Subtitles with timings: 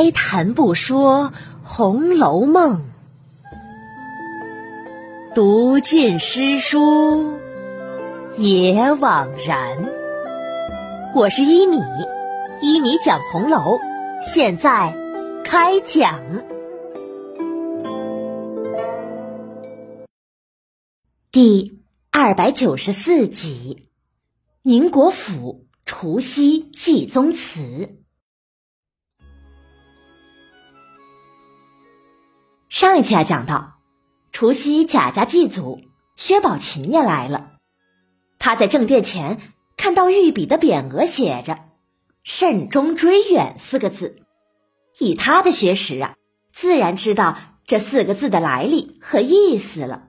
[0.00, 1.24] 开谈不说
[1.64, 2.84] 《红楼梦》，
[5.34, 7.36] 读尽诗书
[8.36, 9.90] 也枉然。
[11.16, 11.82] 我是一米，
[12.62, 13.76] 一米讲红楼，
[14.22, 14.94] 现在
[15.44, 16.44] 开讲
[21.32, 23.88] 第二百九十四集：
[24.62, 27.96] 宁国府除夕祭宗祠。
[32.78, 33.72] 上一期啊讲到，
[34.30, 35.80] 除夕贾家祭祖，
[36.14, 37.54] 薛宝琴也来了。
[38.38, 39.40] 他在正殿前
[39.76, 41.58] 看到御笔的匾额，写着
[42.22, 44.22] “慎终追远”四个字。
[45.00, 46.14] 以他的学识啊，
[46.52, 50.04] 自然知道这四个字的来历和意思了。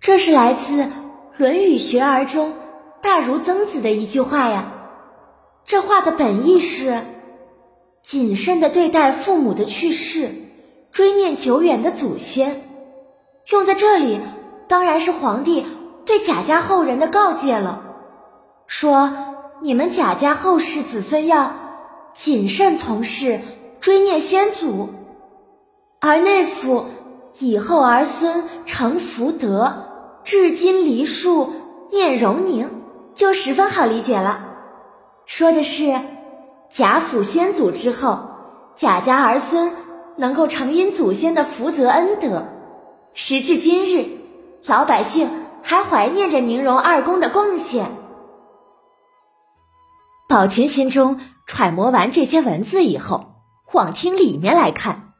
[0.00, 0.84] 这是来自
[1.36, 2.56] 《论语学而》中
[3.02, 4.72] 大儒曾子的一句话呀。
[5.66, 7.04] 这话的本意是。
[8.00, 10.32] 谨慎的对待父母的去世，
[10.96, 12.62] 追念久远的祖先，
[13.50, 14.18] 用在这里
[14.66, 15.66] 当然是皇帝
[16.06, 17.82] 对贾家后人的告诫了。
[18.66, 19.12] 说
[19.60, 21.52] 你们贾家后世子孙要
[22.14, 23.42] 谨慎从事，
[23.78, 24.88] 追念先祖，
[26.00, 26.86] 而那副
[27.40, 29.84] 以后儿孙成福德，
[30.24, 31.52] 至今梨树
[31.92, 32.70] 念荣宁，
[33.12, 34.40] 就十分好理解了。
[35.26, 36.00] 说的是。
[36.70, 38.18] 贾府先祖之后，
[38.74, 39.72] 贾家儿孙
[40.16, 42.46] 能够承因祖先的福泽恩德，
[43.12, 44.08] 时至今日，
[44.64, 45.28] 老百姓
[45.62, 47.90] 还怀念着宁荣二公的贡献。
[50.28, 53.36] 宝琴心中揣摩完这些文字以后，
[53.72, 55.12] 往听里面来看，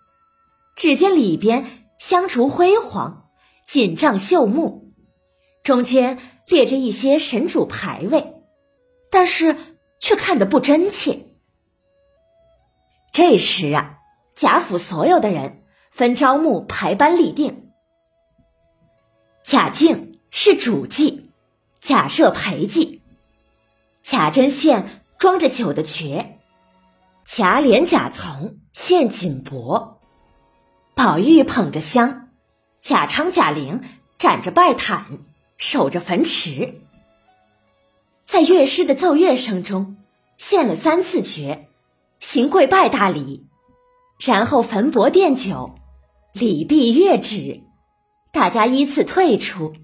[0.75, 1.65] 只见里边
[1.99, 3.29] 香烛辉煌，
[3.67, 4.93] 锦帐绣幕，
[5.63, 8.35] 中间列着一些神主牌位，
[9.11, 9.57] 但是
[10.01, 11.27] 却看得不真切。
[13.13, 13.96] 这时啊，
[14.37, 17.71] 贾府所有的人分招募排班立定。
[19.43, 21.31] 贾敬是主祭，
[21.81, 23.01] 贾赦陪祭，
[24.03, 26.39] 贾珍献装着酒的爵，
[27.25, 29.95] 贾琏、贾从献锦帛，
[30.95, 32.29] 宝玉捧着香，
[32.83, 33.81] 贾昌、贾玲
[34.19, 35.19] 展着拜毯，
[35.57, 36.83] 守着坟池，
[38.27, 39.97] 在乐师的奏乐声中
[40.37, 41.69] 献了三次爵。
[42.19, 43.47] 行跪拜大礼，
[44.19, 45.75] 然后焚帛奠酒，
[46.33, 47.63] 礼毕乐止，
[48.33, 49.75] 大家依次退出。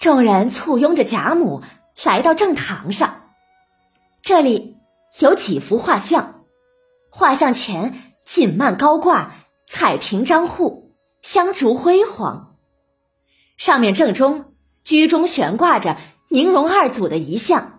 [0.00, 1.62] 众人簇拥着贾母
[2.04, 3.24] 来到正堂上，
[4.22, 4.76] 这里
[5.18, 6.44] 有几幅画像，
[7.10, 9.32] 画像前锦幔高挂，
[9.66, 10.92] 彩屏张护，
[11.22, 12.56] 香烛辉煌。
[13.56, 14.54] 上面正中
[14.84, 15.96] 居中悬挂着
[16.28, 17.72] 宁荣二祖的遗像。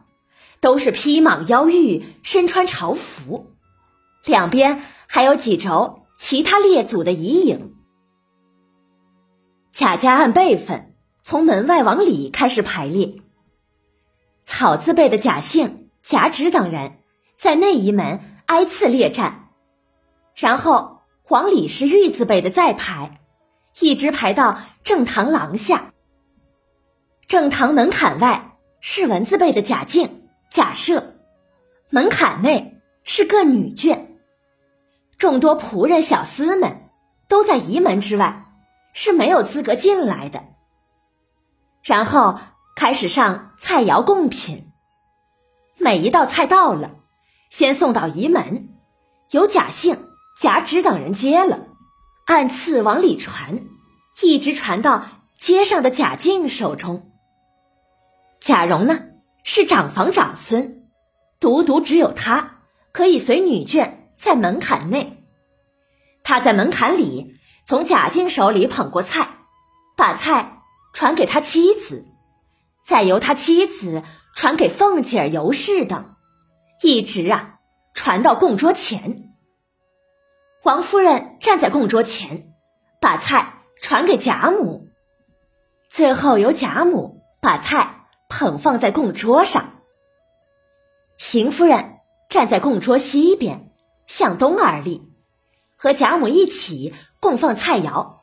[0.60, 3.52] 都是披蟒腰玉，身穿朝服，
[4.26, 7.76] 两边还有几轴其他列祖的遗影。
[9.72, 13.16] 贾家按辈分从门外往里开始排列，
[14.44, 17.00] 草字辈的贾姓、贾芷等人
[17.38, 19.50] 在内移门挨次列站，
[20.36, 23.20] 然后往里是玉字辈的再排，
[23.80, 25.94] 一直排到正堂廊下。
[27.28, 30.28] 正堂门槛外是文字辈的贾敬。
[30.50, 31.18] 假设
[31.90, 32.77] 门槛内
[33.10, 34.06] 是个女眷，
[35.18, 36.90] 众多仆人小厮们
[37.30, 38.46] 都在仪门之外，
[38.94, 40.44] 是没有资格进来的。
[41.82, 42.38] 然后
[42.76, 44.70] 开始上菜肴贡品，
[45.78, 46.92] 每一道菜到了，
[47.50, 48.68] 先送到仪门，
[49.32, 51.60] 由贾姓、贾芷等人接了，
[52.26, 53.62] 按次往里传，
[54.22, 55.06] 一直传到
[55.38, 57.10] 街上的贾静手中。
[58.42, 59.00] 贾蓉呢？
[59.46, 60.86] 是长房长孙，
[61.40, 62.57] 独独只有他
[62.98, 65.24] 可以随女眷在门槛内。
[66.24, 67.36] 他在门槛里
[67.68, 69.36] 从贾敬手里捧过菜，
[69.96, 70.64] 把菜
[70.96, 72.08] 传给他妻子，
[72.84, 74.02] 再由他妻子
[74.34, 76.16] 传给凤姐、尤氏等，
[76.82, 77.60] 一直啊
[77.94, 79.36] 传到供桌前。
[80.64, 82.48] 王夫人站在供桌前，
[83.00, 84.88] 把菜传给贾母，
[85.88, 87.94] 最后由贾母把菜。
[88.28, 89.76] 捧放在供桌上，
[91.16, 91.97] 邢夫人
[92.30, 93.72] 站在供桌西边，
[94.06, 95.10] 向东而立，
[95.78, 98.18] 和贾母一起供放菜肴。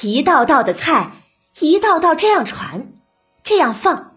[0.00, 1.12] 一道道的菜，
[1.60, 2.92] 一道道这样传，
[3.44, 4.16] 这样放，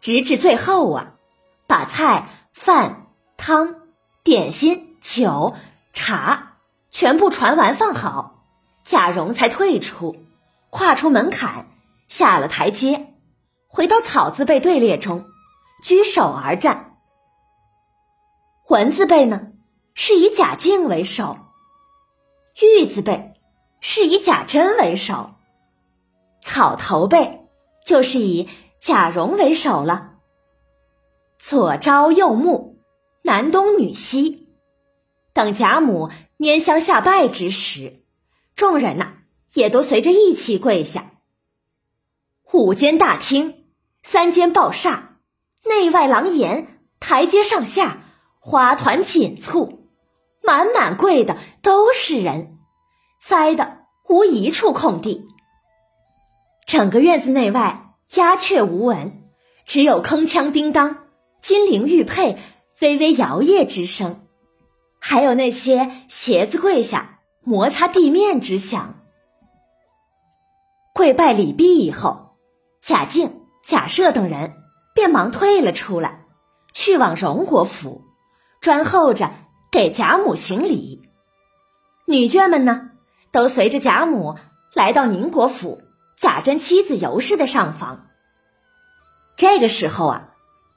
[0.00, 1.12] 直至最后啊，
[1.66, 3.76] 把菜、饭、汤、
[4.24, 5.54] 点心、酒、
[5.92, 6.56] 茶
[6.90, 8.44] 全部传完放好，
[8.82, 10.16] 贾蓉才退出，
[10.70, 11.68] 跨出门槛，
[12.06, 13.14] 下了台阶。
[13.66, 15.26] 回到草字辈队列中，
[15.84, 16.97] 居首而战。
[18.68, 19.52] 文字辈呢，
[19.94, 21.38] 是以贾敬为首；
[22.60, 23.32] 玉字辈
[23.80, 25.36] 是以贾珍为首；
[26.42, 27.48] 草头辈
[27.86, 28.46] 就是以
[28.78, 30.16] 贾蓉为首了。
[31.38, 32.78] 左朝右穆，
[33.22, 34.50] 男东女西，
[35.32, 38.02] 等贾母拈香下拜之时，
[38.54, 39.14] 众人呐
[39.54, 41.12] 也都随着一起跪下。
[42.52, 43.64] 五间大厅，
[44.02, 45.16] 三间抱厦，
[45.64, 48.02] 内外廊檐，台阶上下，
[48.40, 49.80] 花团锦簇，
[50.42, 52.58] 满满跪的都是人，
[53.18, 55.26] 塞的无一处空地。
[56.66, 59.22] 整个院子内外鸦雀无闻，
[59.64, 61.04] 只有铿锵叮当。
[61.40, 62.36] 金陵玉佩
[62.80, 64.26] 微微摇曳之声，
[64.98, 68.96] 还有那些鞋子跪下摩擦地面之响。
[70.92, 72.36] 跪拜礼毕以后，
[72.82, 74.54] 贾敬、贾赦等人
[74.94, 76.24] 便忙退了出来，
[76.72, 78.02] 去往荣国府，
[78.68, 79.30] 专候着
[79.72, 81.00] 给贾母行礼。
[82.06, 82.90] 女眷们呢，
[83.32, 84.36] 都随着贾母
[84.74, 85.80] 来到宁国府
[86.18, 88.08] 贾珍妻子尤氏的上房。
[89.38, 90.28] 这个时候啊。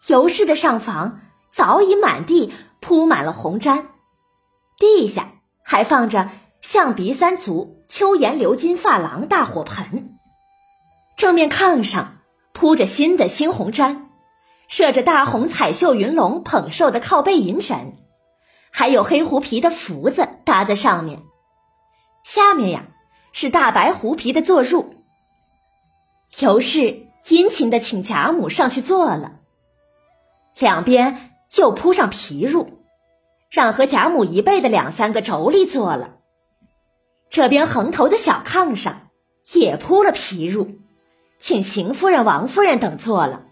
[0.08, 1.20] 尤氏的上房
[1.52, 3.84] 早已满地铺满了红毡，
[4.80, 6.30] 地下还放着
[6.62, 10.18] 象鼻三足、秋颜鎏金发廊大火盆。
[11.18, 12.20] 正面炕上
[12.54, 14.06] 铺着新的猩红毡，
[14.72, 17.98] 设着大红彩绣云龙捧寿的靠背银枕，
[18.72, 21.20] 还有黑狐皮的福子搭在上面。
[22.24, 22.86] 下面呀
[23.34, 24.86] 是大白狐皮的坐褥。
[26.40, 29.34] 尤氏殷勤的请贾母上去坐了。
[30.58, 32.70] 两边又铺上皮褥，
[33.50, 36.12] 让和贾母一辈的两三个妯娌坐了。
[37.30, 39.10] 这边横头的小炕上
[39.52, 40.78] 也铺了皮褥，
[41.42, 43.48] 请邢夫人、王夫人等坐了。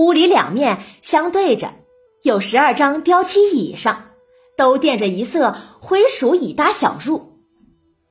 [0.00, 1.74] 屋里两面相对着
[2.22, 4.12] 有十二张雕漆椅上，
[4.56, 7.24] 都垫着一色灰鼠椅搭小褥，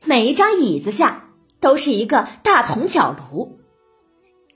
[0.03, 3.57] 每一张椅子下都是一个大铜角炉。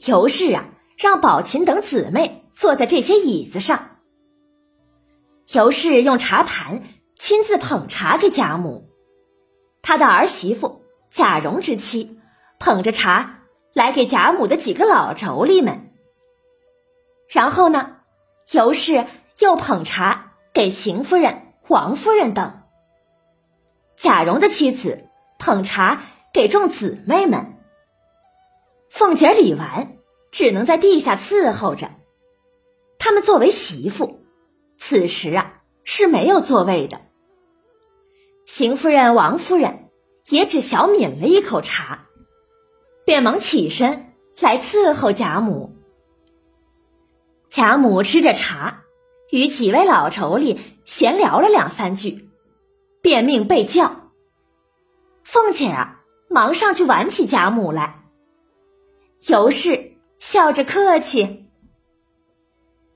[0.05, 0.65] 尤氏啊，
[0.95, 2.41] 让宝琴等姊妹。
[2.55, 3.97] 坐在这些椅子上，
[5.53, 6.83] 尤氏用茶盘
[7.17, 8.91] 亲自捧茶给贾母，
[9.81, 12.19] 他的儿媳妇贾蓉之妻
[12.59, 13.39] 捧着茶
[13.73, 15.92] 来给贾母的几个老妯娌们。
[17.33, 17.97] 然后呢，
[18.51, 19.07] 尤氏
[19.39, 22.61] 又捧茶给邢夫人、王夫人等。
[23.97, 25.05] 贾蓉的妻子
[25.39, 27.55] 捧茶给众姊妹们。
[28.91, 29.97] 凤姐礼完，
[30.31, 31.89] 只能在地下伺候着。
[32.99, 34.23] 他们作为媳妇，
[34.77, 37.01] 此时啊是没有座位的。
[38.45, 39.89] 邢夫人、王夫人
[40.27, 42.05] 也只小抿了一口茶，
[43.05, 45.72] 便忙起身来伺候贾母。
[47.53, 48.79] 贾母吃着茶，
[49.29, 52.31] 与几位老妯娌闲聊了两三句，
[52.99, 54.09] 便命备轿。
[55.23, 55.99] 凤姐啊，
[56.31, 58.05] 忙上去挽起贾母来。
[59.27, 61.45] 尤氏笑着客气。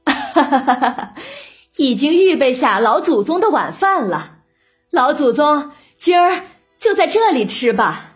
[0.05, 1.13] 哈哈哈！
[1.75, 4.39] 已经预备下老祖宗的晚饭了，
[4.89, 6.45] 老祖宗今儿
[6.79, 8.15] 就在这里吃吧。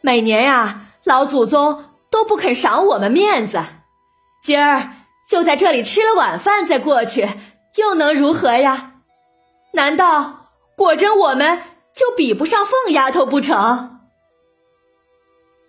[0.00, 3.62] 每年呀，老祖宗都不肯赏我们面子，
[4.42, 4.92] 今儿
[5.30, 7.28] 就在这里吃了晚饭再过去，
[7.76, 8.94] 又能如何呀？
[9.72, 11.62] 难道果真我们
[11.94, 14.00] 就比不上凤丫头不成？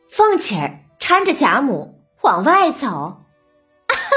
[0.10, 3.22] 凤姐儿搀着贾母往外走，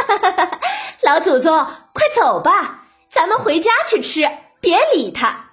[1.04, 4.26] 老祖宗，快走吧，咱们回家去吃，
[4.60, 5.50] 别理他。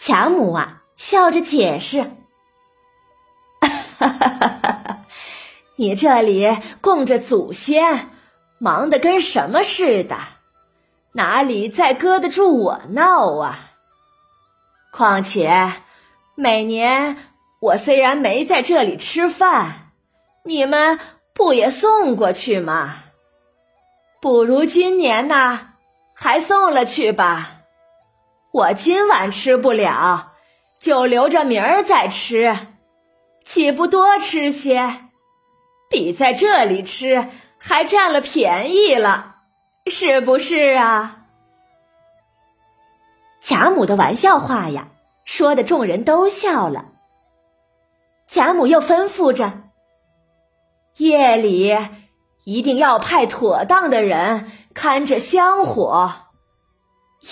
[0.00, 2.10] 贾母啊，笑着解释
[3.62, 3.68] ：“哈
[3.98, 4.98] 哈哈哈哈，
[5.76, 8.10] 你这里供着祖先，
[8.58, 10.16] 忙得跟什么似的，
[11.12, 13.70] 哪里再搁得住我闹啊？
[14.92, 15.72] 况且
[16.34, 17.16] 每年
[17.60, 19.90] 我虽然没在这里吃饭，
[20.44, 20.98] 你们
[21.34, 23.02] 不也送过去吗？”
[24.22, 25.74] 不如今年呐，
[26.14, 27.60] 还送了去吧。
[28.52, 30.32] 我今晚吃不了，
[30.80, 32.56] 就留着明儿再吃，
[33.44, 35.02] 岂不多吃些？
[35.90, 39.36] 比在这里吃还占了便宜了，
[39.86, 41.24] 是不是啊？
[43.40, 44.88] 贾母的玩笑话呀，
[45.24, 46.86] 说的众人都笑了。
[48.26, 49.52] 贾母又吩咐着，
[50.96, 51.76] 夜里。
[52.48, 56.12] 一定要派妥当的人看着香火，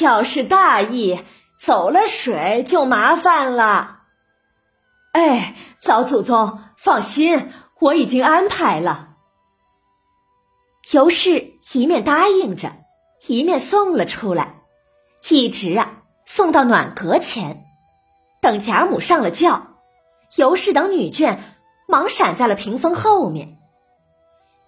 [0.00, 1.21] 要是大意
[1.57, 4.00] 走了水就麻烦了。
[5.12, 5.54] 哎，
[5.85, 9.13] 老祖宗放心，我已经安排了。
[10.92, 12.72] 尤氏一面答应着，
[13.26, 14.56] 一面送了出来，
[15.28, 17.64] 一直啊送到暖阁前。
[18.40, 19.78] 等贾母上了轿，
[20.36, 21.38] 尤氏等女眷
[21.88, 23.58] 忙闪在了屏风后面。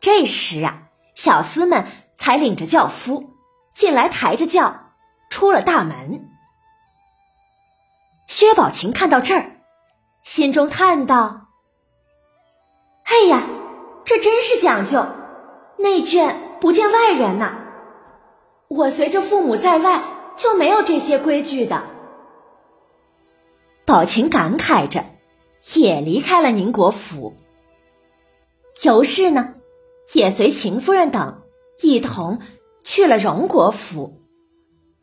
[0.00, 3.34] 这时啊，小厮们才领着轿夫
[3.74, 4.92] 进来，抬着轿
[5.30, 6.30] 出了大门。
[8.26, 9.60] 薛宝琴看到这儿，
[10.22, 11.48] 心中叹道
[13.04, 13.42] ：“哎呀，
[14.04, 15.06] 这真是讲究，
[15.76, 17.52] 内眷不见外人呐！
[18.68, 20.02] 我随着父母在外，
[20.36, 21.84] 就没有这些规矩的。”
[23.84, 25.04] 宝琴感慨着，
[25.74, 27.36] 也离开了宁国府。
[28.82, 29.54] 尤氏呢，
[30.12, 31.42] 也随秦夫人等
[31.80, 32.40] 一同
[32.82, 34.20] 去了荣国府，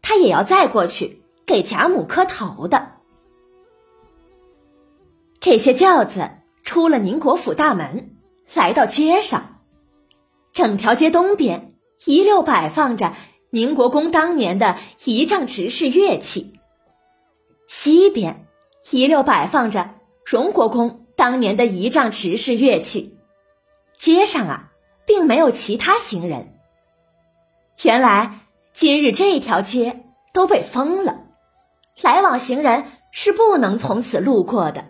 [0.01, 2.89] 她也要再过去给贾母磕头的。
[5.39, 6.30] 这些轿子
[6.63, 8.18] 出了宁国府大门，
[8.53, 9.53] 来到街上，
[10.54, 11.74] 整条街东边
[12.06, 13.14] 一溜摆放着
[13.50, 16.54] 宁国公当年的仪仗执事乐器，
[17.68, 18.46] 西边。
[18.92, 19.92] 一溜摆放着
[20.26, 23.18] 荣国公当年的仪仗执事乐器，
[23.98, 24.72] 街上啊，
[25.06, 26.54] 并没有其他行人。
[27.82, 28.42] 原来
[28.74, 30.02] 今日这条街
[30.34, 31.22] 都被封了，
[32.02, 32.84] 来往行人
[33.14, 34.84] 是不能从此路过的。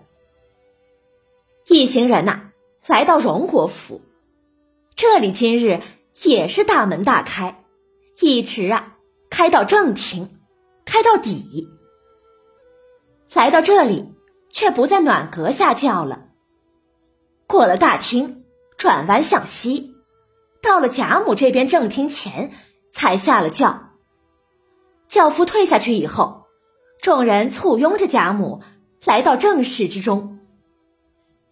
[1.67, 2.49] 一行人呐，
[2.87, 4.01] 来到荣国府，
[5.05, 5.81] 这里今日
[6.23, 7.65] 也是大门大开，
[8.21, 8.93] 一直啊
[9.29, 10.29] 开到正厅，
[10.85, 11.67] 开到底。
[13.33, 14.13] 来到这里，
[14.49, 16.29] 却不在暖阁下轿了。
[17.47, 18.45] 过了大厅，
[18.77, 19.93] 转弯向西，
[20.61, 22.53] 到了贾母这边正厅前，
[22.93, 23.89] 才下了轿。
[25.09, 26.45] 轿夫退下去以后，
[27.01, 28.61] 众人簇拥着贾母
[29.03, 30.39] 来到正室之中。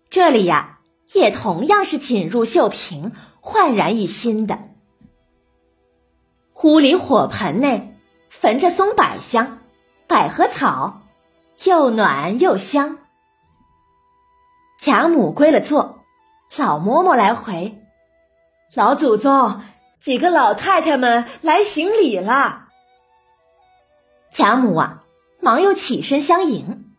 [0.09, 0.79] 这里呀，
[1.11, 4.57] 也同样是锦入绣屏，焕然一新的。
[6.63, 9.59] 屋里火盆内焚着松柏香、
[10.07, 11.01] 百合草。
[11.63, 12.97] 又暖又香。
[14.79, 15.99] 贾母归了座，
[16.57, 17.79] 老嬷嬷来回，
[18.73, 19.61] 老祖宗
[19.99, 22.69] 几个老太太们来行礼了。
[24.31, 25.03] 贾母啊，
[25.39, 26.91] 忙又起身相迎。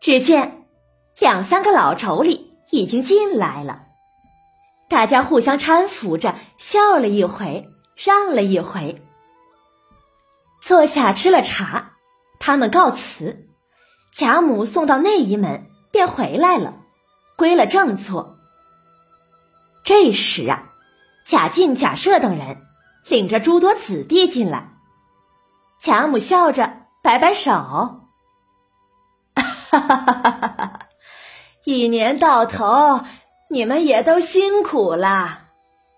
[0.00, 0.64] 只见
[1.20, 3.84] 两三个老妯娌已经进来了，
[4.92, 9.02] 大家互相搀扶着，笑了一回，让了一回，
[10.60, 11.92] 坐下吃了茶，
[12.38, 13.48] 他们告辞。
[14.14, 16.74] 贾母送到内仪门，便回来了，
[17.38, 18.36] 归了正座。
[19.82, 20.64] 这时啊，
[21.26, 22.58] 贾敬、贾赦等人
[23.08, 24.74] 领着诸多子弟进来。
[25.80, 26.70] 贾母笑着
[27.02, 27.50] 摆摆手
[29.70, 30.78] ：“哈哈哈哈哈！
[31.64, 33.00] 一年到头，
[33.52, 35.48] 你们也都辛苦了，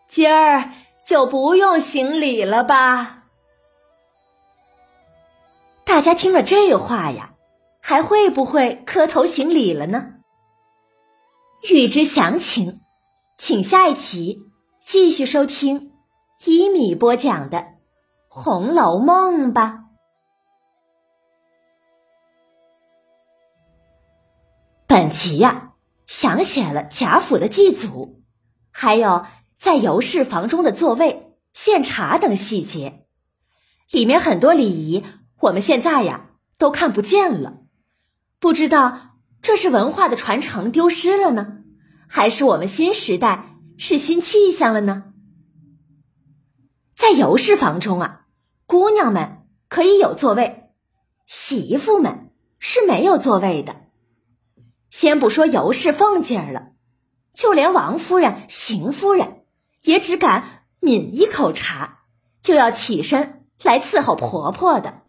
[0.08, 0.72] 今儿
[1.06, 3.22] 就不用行礼了吧？”
[5.86, 7.30] 大家听了这话呀。
[7.86, 10.14] 还会不会磕头行礼了呢？
[11.68, 12.80] 欲知详情，
[13.36, 14.40] 请下一集
[14.86, 15.92] 继续收听
[16.46, 17.58] 一米播讲的
[18.28, 19.80] 《红楼梦》吧。
[24.86, 25.73] 本集呀，
[26.16, 28.22] 详写了贾府的祭祖，
[28.70, 29.26] 还有
[29.58, 33.04] 在尤氏房中的座位、献茶等细节，
[33.90, 35.02] 里面很多礼仪，
[35.40, 37.62] 我们现在呀都看不见了。
[38.38, 41.64] 不知道这是文化的传承丢失了呢，
[42.06, 45.06] 还是我们新时代是新气象了呢？
[46.94, 48.26] 在尤氏房中啊，
[48.66, 50.70] 姑娘们可以有座位，
[51.26, 52.30] 媳妇们
[52.60, 53.82] 是没有座位的。
[54.94, 56.68] 先不说尤氏凤姐儿了，
[57.32, 59.42] 就连王夫人、邢夫人
[59.82, 62.04] 也只敢抿一口茶，
[62.40, 65.02] 就要起身来伺候婆婆的。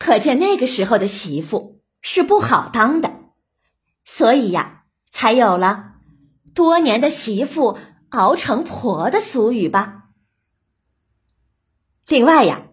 [0.00, 1.80] 可见那个时候的媳妇。
[2.06, 3.10] 是不好当的，
[4.04, 5.94] 所以呀，才有了
[6.54, 7.78] “多年的媳妇
[8.10, 10.10] 熬成婆”的俗语吧。
[12.06, 12.66] 另外呀，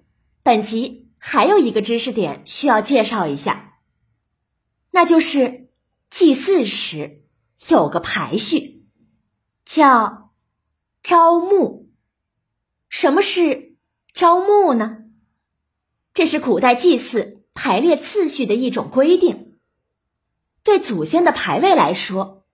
[0.44, 3.76] 本集还有一个知识点需要介绍一下，
[4.90, 5.70] 那就是
[6.12, 7.24] 祭祀时
[7.70, 8.86] 有个排序，
[9.66, 10.34] 叫
[11.02, 11.90] 朝暮。
[12.90, 13.78] 什么是
[14.14, 15.06] 朝暮呢？
[16.14, 17.40] 这是古代祭祀。
[17.54, 19.58] 排列次序的一种规定，
[20.64, 22.46] 对祖先的排位来说，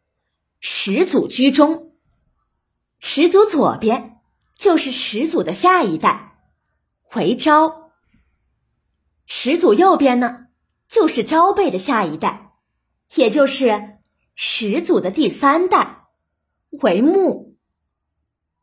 [0.59, 1.95] 始祖居中，
[2.97, 4.19] 始祖左边
[4.55, 6.39] 就是始祖的下一代，
[7.13, 7.91] 为昭；
[9.27, 10.47] 始祖右边呢，
[10.87, 12.46] 就是昭辈的下一代，
[13.15, 13.99] 也就是
[14.35, 16.07] 始祖的第三代，
[16.69, 17.55] 为木；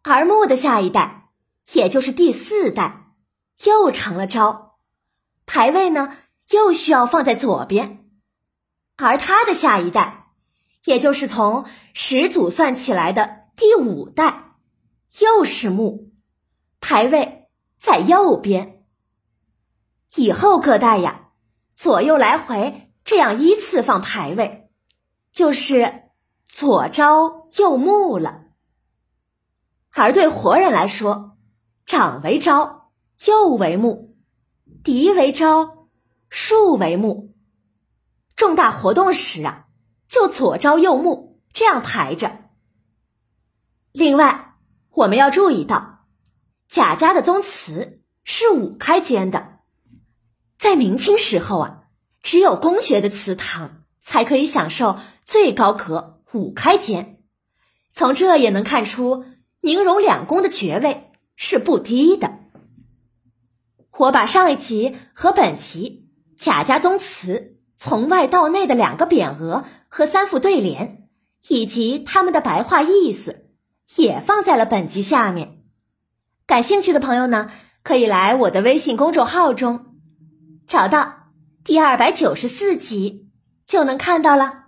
[0.02, 1.30] 而木的下一代，
[1.72, 3.06] 也就是第四代，
[3.64, 4.78] 又成了招，
[5.46, 6.16] 牌位呢
[6.50, 8.04] 又需要放在左边，
[8.96, 10.26] 而他的下一代，
[10.84, 14.52] 也就是从始祖算起来的第五代，
[15.18, 16.12] 又是木，
[16.80, 17.48] 牌位
[17.78, 18.84] 在右边。
[20.14, 21.30] 以后各代呀，
[21.74, 24.70] 左右来回这样依次放牌位，
[25.30, 26.04] 就是
[26.48, 28.44] 左招右木了。
[29.90, 31.36] 而对活人来说，
[31.86, 32.90] 长为招，
[33.26, 34.14] 右为木；
[34.82, 35.88] 嫡为招，
[36.30, 37.34] 庶为木。
[38.34, 39.66] 重大活动时啊，
[40.08, 42.50] 就左招右木这样排着。
[43.92, 44.56] 另外，
[44.90, 46.06] 我们要注意到，
[46.66, 49.60] 贾家的宗祠是五开间的。
[50.56, 51.83] 在明清时候啊，
[52.24, 57.20] 只有公爵的祠堂才可以享受最高格五开间。
[57.92, 59.26] 从这也能看出。
[59.60, 62.34] 宁荣两公的爵位是不低的。
[63.96, 71.08] 我把上一集和本集贾家宗祠从外到内的两个匾额和三副对联，
[71.48, 73.46] 以及他们的白话意思，
[73.96, 75.62] 也放在了本集下面。
[76.46, 77.50] 感兴趣的朋友呢，
[77.82, 79.94] 可以来我的微信公众号中
[80.68, 81.23] 找到
[81.64, 83.32] 第二百九十四集，
[83.66, 84.66] 就能看到了。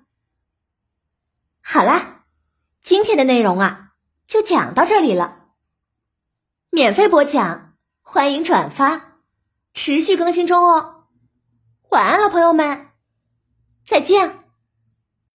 [1.60, 2.24] 好啦，
[2.82, 3.92] 今天的内容啊。
[4.26, 5.50] 就讲到这里了。
[6.70, 9.20] 免费播讲，欢迎转发，
[9.74, 11.04] 持续更新中哦。
[11.90, 12.88] 晚安了，朋友们，
[13.86, 14.45] 再见。